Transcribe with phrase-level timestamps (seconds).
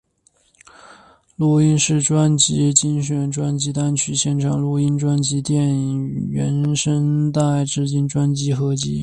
[1.35, 8.99] 录音室专辑精选专辑单曲现场录音专辑电影原声带致敬专辑合辑